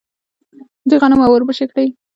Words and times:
دوی 0.89 0.97
غنم 1.01 1.19
او 1.25 1.31
وربشې 1.33 1.65
کري. 1.71 1.87